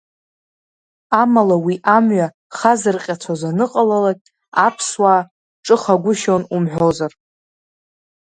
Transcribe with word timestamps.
Амала 1.21 1.57
уи 1.65 1.75
амҩа 1.95 2.27
хазырҟьацәоз 2.57 3.41
аныҟалалак, 3.49 4.19
аԥсуаа 4.65 5.21
ҿыхагәышьон 5.65 6.43
умҳәозар. 6.55 7.11